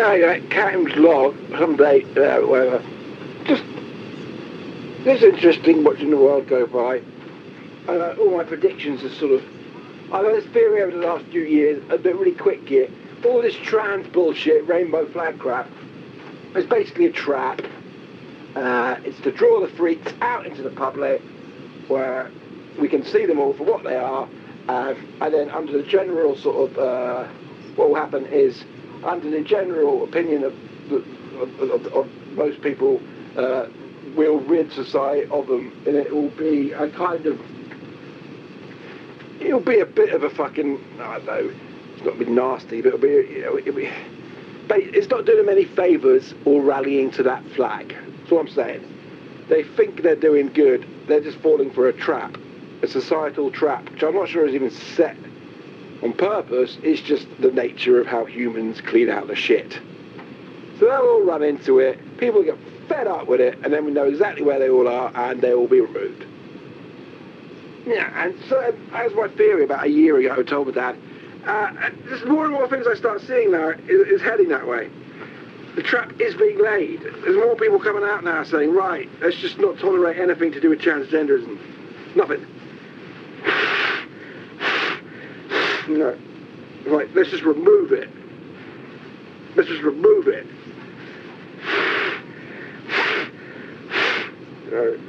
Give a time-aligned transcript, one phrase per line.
[0.00, 2.82] well, yeah, Cam's log someday, uh, whatever.
[3.44, 3.62] Just,
[5.04, 7.02] it's interesting watching the world go by.
[7.86, 9.44] Uh, all my predictions are sort of.
[10.10, 12.88] I've had this theory over the last few years, a bit really quick here.
[13.26, 15.68] All this trans bullshit, rainbow flag crap,
[16.54, 17.60] it's basically a trap.
[18.56, 21.20] Uh, it's to draw the freaks out into the public
[21.88, 22.30] where
[22.80, 24.26] we can see them all for what they are,
[24.68, 27.28] uh, and then under the general sort of, uh,
[27.76, 28.64] what will happen is,
[29.04, 30.54] under the general opinion of,
[30.92, 33.00] of, of, of most people,
[33.36, 33.66] uh,
[34.14, 37.40] we'll rid society of them, and it will be a kind of,
[39.40, 41.52] it'll be a bit of a fucking, I don't know,
[41.94, 43.90] it's not be nasty, but it'll be, you know, it'll be,
[44.68, 47.96] but it's not doing them any favours or rallying to that flag.
[48.18, 48.96] That's what I'm saying.
[49.48, 52.36] They think they're doing good, they're just falling for a trap,
[52.82, 55.16] a societal trap, which I'm not sure is even set
[56.02, 56.78] on purpose.
[56.82, 59.78] It's just the nature of how humans clean out the shit.
[60.78, 62.56] So they'll all run into it, people get
[62.88, 65.58] fed up with it, and then we know exactly where they all are, and they'll
[65.58, 66.24] all be removed.
[67.86, 70.36] Yeah, and so that was my theory about a year ago.
[70.38, 70.96] I told my dad.
[71.46, 74.90] Uh, there's more and more things I start seeing now is, is heading that way.
[75.76, 77.00] The trap is being laid.
[77.00, 80.70] There's more people coming out now saying, right, let's just not tolerate anything to do
[80.70, 81.58] with transgenderism.
[82.16, 82.46] Nothing.
[85.98, 86.16] Know,
[86.86, 88.08] right, let's just remove it.
[89.56, 90.46] Let's just remove it.
[94.70, 95.00] Right.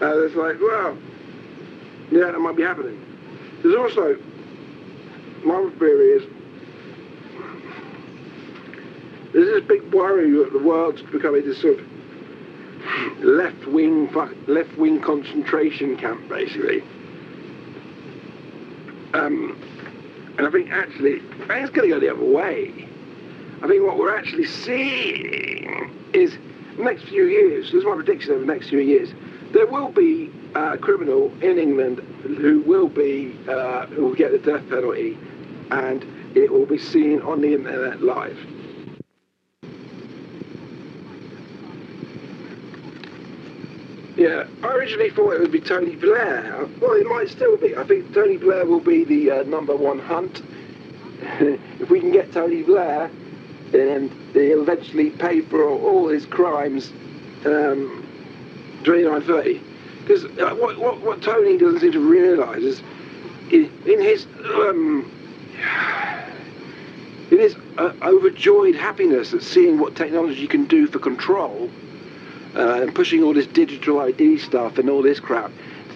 [0.00, 0.96] and it's like, well,
[2.10, 2.98] yeah, that might be happening.
[3.62, 4.16] There's also,
[5.44, 6.22] my theory is,
[9.34, 11.86] there's this big worry that the world's becoming this sort of
[13.22, 14.10] left-wing,
[14.46, 16.82] left-wing concentration camp, basically.
[19.12, 19.58] Um,
[20.40, 22.88] and I think actually, it's going to go the other way.
[23.62, 26.34] I think what we're actually seeing is
[26.78, 29.10] next few years, this is my prediction over the next few years,
[29.52, 34.38] there will be a criminal in England who will be, uh, who will get the
[34.38, 35.18] death penalty,
[35.72, 38.38] and it will be seen on the internet live.
[44.20, 46.68] Yeah, I originally thought it would be Tony Blair.
[46.78, 47.74] Well, it might still be.
[47.74, 50.42] I think Tony Blair will be the uh, number one hunt.
[51.40, 53.10] if we can get Tony Blair,
[53.70, 56.90] then he'll eventually pay for all his crimes.
[57.46, 58.06] Um,
[58.84, 59.62] 2930.
[60.02, 62.82] Because uh, what, what, what Tony doesn't seem to realise is
[63.50, 65.10] in, in his um,
[67.30, 71.70] in his uh, overjoyed happiness at seeing what technology can do for control
[72.54, 75.50] uh, and pushing all this digital ID stuff and all this crap.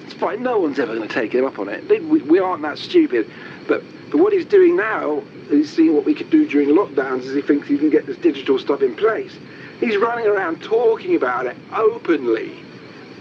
[0.04, 0.42] It's fine.
[0.42, 1.88] No one's ever going to take him up on it.
[1.88, 3.30] We, we aren't that stupid.
[3.66, 7.22] But but what he's doing now is seeing what we could do during lockdowns.
[7.22, 9.36] Is he thinks he can get this digital stuff in place.
[9.80, 12.52] He's running around talking about it openly.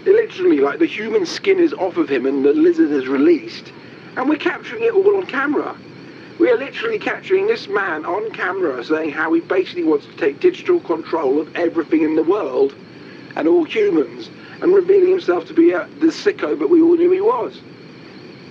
[0.04, 3.72] Literally, like the human skin is off of him and the lizard is released.
[4.16, 5.76] And we're capturing it all on camera.
[6.38, 10.40] We are literally capturing this man on camera saying how he basically wants to take
[10.40, 12.74] digital control of everything in the world
[13.36, 14.30] and all humans
[14.60, 17.60] and revealing himself to be uh, the sicko that we all knew he was.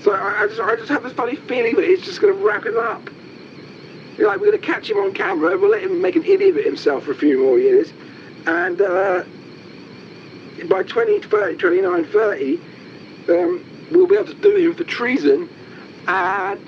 [0.03, 2.45] So I, I, just, I just have this funny feeling that he's just going to
[2.45, 3.09] wrap him up.
[4.17, 6.57] You're like, we're going to catch him on camera, we'll let him make an idiot
[6.57, 7.91] of himself for a few more years,
[8.45, 9.23] and uh,
[10.69, 12.61] by 2030, 29, 30,
[13.29, 15.49] um, we'll be able to do him for treason
[16.07, 16.59] and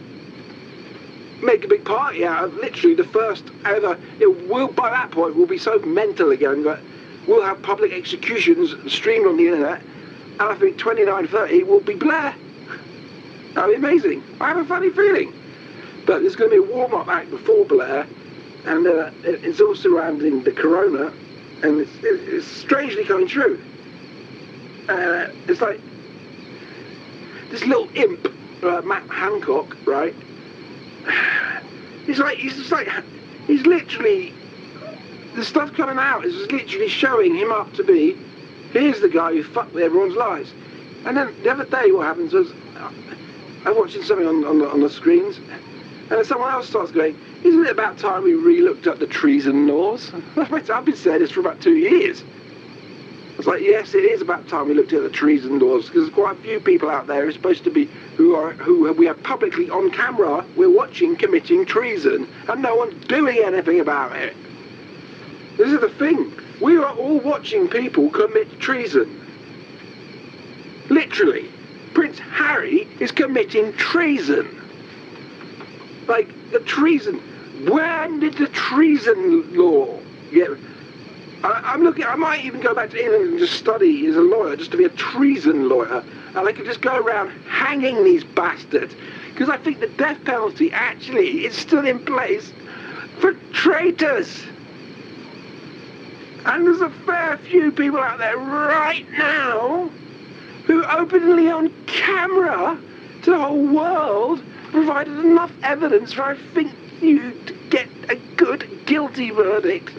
[1.43, 3.99] make a big party out of literally the first ever.
[4.19, 6.79] It will, by that point, we'll be so mental again that
[7.27, 11.95] we'll have public executions streamed on the internet, and I think 29, 30 will be
[11.95, 12.35] Blair.
[13.53, 14.23] That'll be amazing.
[14.41, 15.33] I have a funny feeling.
[16.05, 18.05] But there's going to be a warm-up act before Blair,
[18.65, 21.11] and uh, it's all surrounding the corona,
[21.63, 23.61] and it's, it's strangely coming true.
[24.87, 25.79] Uh, it's like
[27.49, 28.27] this little imp,
[28.63, 30.15] uh, Matt Hancock, right?
[32.05, 32.87] He's like, he's like,
[33.47, 34.31] he's literally,
[35.35, 38.17] the stuff coming out is literally showing him up to be,
[38.71, 40.53] here's the guy who fucked with everyone's lives.
[41.05, 42.91] And then the other day what happens was, uh,
[43.65, 45.39] I'm watching something on, on, the, on the screens,
[46.09, 50.11] and someone else starts going, isn't it about time we re-looked up the treason laws?
[50.37, 52.23] I've been saying this for about two years.
[53.37, 56.13] It's like, yes, it is about time we looked at the treason laws because there's
[56.13, 57.85] quite a few people out there who are supposed to be,
[58.15, 63.05] who are, who we have publicly on camera, we're watching committing treason, and no one's
[63.07, 64.35] doing anything about it.
[65.85, 66.33] The thing.
[66.61, 69.21] We are all watching people commit treason.
[70.89, 71.47] Literally.
[71.93, 74.63] Prince Harry is committing treason.
[76.07, 77.19] Like, the treason.
[77.69, 79.99] When did the treason law
[80.31, 80.57] get?
[81.43, 82.05] I, am looking.
[82.05, 84.77] I might even go back to England and just study as a lawyer, just to
[84.77, 88.95] be a treason lawyer, and I could just go around hanging these bastards.
[89.31, 92.51] Because I think the death penalty actually is still in place
[93.19, 94.45] for traitors.
[96.45, 99.89] And there's a fair few people out there right now
[100.67, 102.77] who openly on camera
[103.23, 106.71] to the whole world provided enough evidence for I think
[107.01, 109.91] you to get a good guilty verdict.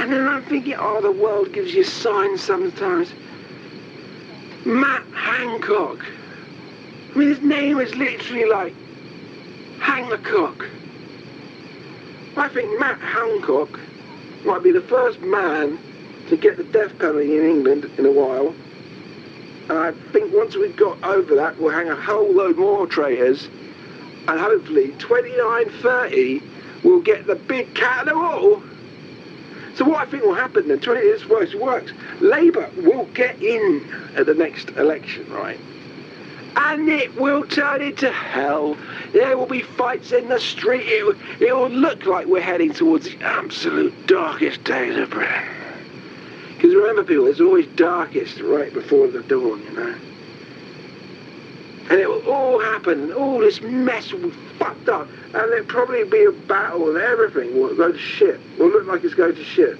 [0.00, 3.12] And then I'm thinking, oh, the world gives you signs sometimes.
[4.64, 6.04] Matt Hancock.
[7.14, 8.74] I mean, his name is literally like
[9.78, 10.66] hang the cock.
[12.36, 13.78] I think Matt Hancock
[14.44, 15.78] might be the first man
[16.28, 18.54] to get the death penalty in England in a while.
[19.68, 23.48] And I think once we've got over that, we'll hang a whole load more traitors.
[24.26, 26.42] And hopefully 2930
[26.82, 28.62] will get the big cat of the wall.
[29.76, 33.86] So what I think will happen then, 20 years worse works, Labour will get in
[34.16, 35.58] at the next election, right?
[36.56, 38.76] And it will turn into hell.
[39.12, 40.84] There will be fights in the street.
[40.84, 45.48] It, it will look like we're heading towards the absolute darkest days of Britain.
[46.54, 49.94] Because remember, people, it's always darkest right before the dawn, you know.
[51.90, 56.04] And it will all happen, all this mess will be fucked up, and there'll probably
[56.04, 58.38] be a battle, and everything will go to shit.
[58.58, 59.76] Will look like it's going to shit.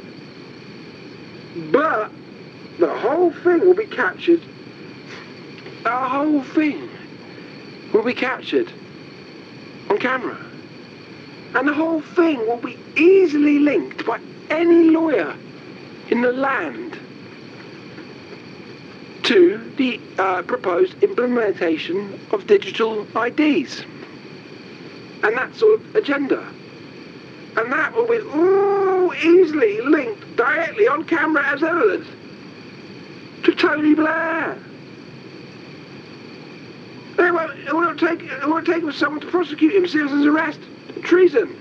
[1.71, 2.11] But
[2.79, 4.41] the whole thing will be captured
[5.83, 6.89] the whole thing
[7.93, 8.71] will be captured
[9.89, 10.39] on camera.
[11.55, 15.35] And the whole thing will be easily linked by any lawyer
[16.11, 16.99] in the land
[19.25, 23.85] to the uh, proposed implementation of digital IDs
[25.23, 26.41] and that sort of agenda.
[27.57, 32.07] And that will be all easily linked directly on camera as evidence
[33.45, 34.59] to Tony Blair.
[37.51, 39.87] It won't take it won't take someone to prosecute him.
[39.87, 40.61] Citizen's arrest,
[41.03, 41.57] treason.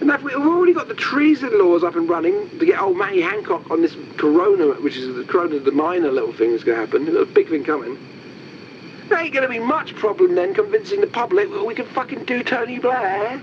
[0.00, 3.20] And that we've already got the treason laws up and running to get old Matty
[3.20, 6.86] Hancock on this corona, which is the corona, the minor little thing that's going to
[6.86, 7.16] happen.
[7.16, 7.98] A big thing coming.
[9.08, 12.26] There ain't going to be much problem then convincing the public that we can fucking
[12.26, 13.40] do Tony Blair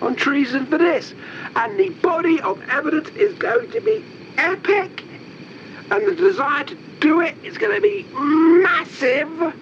[0.00, 1.12] on treason for this.
[1.56, 4.02] And the body of evidence is going to be
[4.38, 5.04] epic.
[5.90, 9.54] And the desire to do it is going to be massive.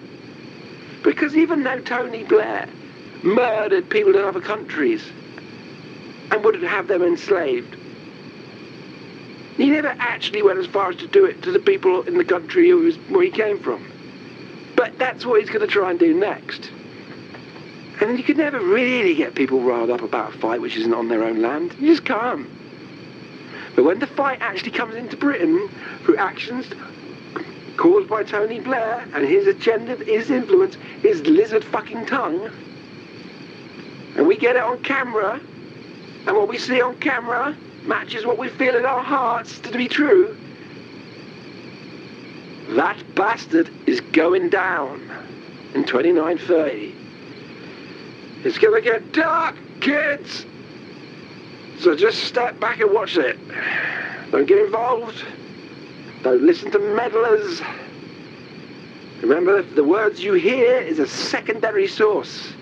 [1.03, 2.67] Because even though Tony Blair
[3.23, 5.03] murdered people in other countries
[6.31, 7.75] and would have them enslaved,
[9.57, 12.23] he never actually went as far as to do it to the people in the
[12.23, 13.85] country was, where he came from.
[14.75, 16.71] But that's what he's going to try and do next.
[17.99, 21.07] And you can never really get people riled up about a fight which isn't on
[21.07, 21.75] their own land.
[21.79, 22.47] You just can't.
[23.75, 25.69] But when the fight actually comes into Britain
[26.03, 26.65] through actions
[27.81, 32.51] caused by Tony Blair and his agenda, his influence, his lizard fucking tongue,
[34.15, 35.41] and we get it on camera,
[36.27, 39.87] and what we see on camera matches what we feel in our hearts to be
[39.87, 40.37] true,
[42.75, 45.01] that bastard is going down
[45.73, 46.93] in 2930.
[48.43, 50.45] It's gonna get dark, kids!
[51.79, 53.39] So just step back and watch it.
[54.29, 55.25] Don't get involved.
[56.23, 57.61] Don't listen to meddlers.
[59.21, 62.53] Remember, the words you hear is a secondary source.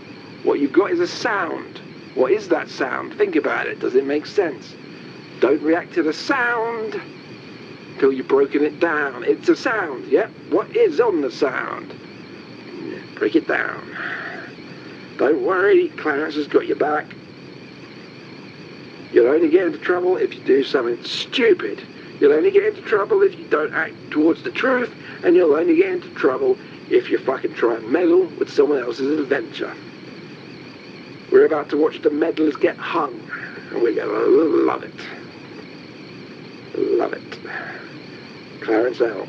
[0.43, 1.81] What you've got is a sound.
[2.15, 3.15] What is that sound?
[3.15, 3.79] Think about it.
[3.79, 4.73] Does it make sense?
[5.41, 7.01] Don't react to the sound
[7.93, 9.23] until you've broken it down.
[9.25, 10.27] It's a sound, yeah?
[10.49, 11.93] What is on the sound?
[13.15, 13.95] Break it down.
[15.17, 17.05] Don't worry, Clarence has got your back.
[19.11, 21.83] You'll only get into trouble if you do something stupid.
[22.19, 25.77] You'll only get into trouble if you don't act towards the truth, and you'll only
[25.77, 26.57] get into trouble
[26.89, 29.73] if you fucking try and meddle with someone else's adventure.
[31.31, 33.13] We're about to watch the meddlers get hung,
[33.71, 34.93] and we're gonna love it.
[36.75, 37.39] Love it.
[38.61, 39.27] Clarence out.